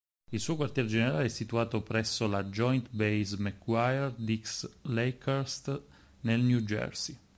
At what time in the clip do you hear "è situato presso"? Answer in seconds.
1.25-2.25